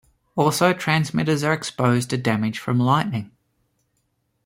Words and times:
Also, 0.35 0.73
transmitters 0.73 1.43
are 1.43 1.53
exposed 1.53 2.09
to 2.09 2.17
damage 2.17 2.57
from 2.57 2.79
lightning. 2.79 3.29